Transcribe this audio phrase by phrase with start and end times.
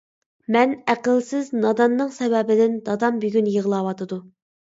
[0.53, 4.19] مەن ئەقىلسىز، ناداننىڭ سەۋەبىدىن دادام بۈگۈن يىغلاۋاتىدۇ.